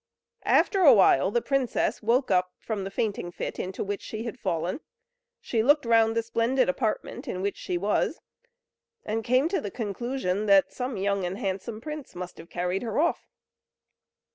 After 0.49 0.81
a 0.81 0.95
while 0.95 1.29
the 1.29 1.43
princess 1.43 2.01
woke 2.01 2.31
up 2.31 2.53
from 2.57 2.85
the 2.85 2.89
fainting 2.89 3.31
fit 3.31 3.59
into 3.59 3.83
which 3.83 4.01
she 4.01 4.23
had 4.23 4.39
fallen. 4.39 4.79
She 5.39 5.61
looked 5.61 5.85
round 5.85 6.15
the 6.15 6.23
splendid 6.23 6.67
apartment 6.67 7.27
in 7.27 7.43
which 7.43 7.55
she 7.57 7.77
was, 7.77 8.19
and 9.05 9.23
came 9.23 9.47
to 9.49 9.61
the 9.61 9.69
conclusion 9.69 10.47
that 10.47 10.73
some 10.73 10.97
young 10.97 11.23
and 11.23 11.37
handsome 11.37 11.81
prince 11.81 12.15
must 12.15 12.39
have 12.39 12.49
carried 12.49 12.81
her 12.81 12.97
off. 12.97 13.27